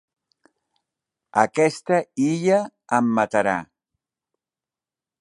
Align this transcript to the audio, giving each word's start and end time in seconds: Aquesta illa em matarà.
Aquesta 1.43 2.01
illa 2.31 2.59
em 3.01 3.15
matarà. 3.21 3.57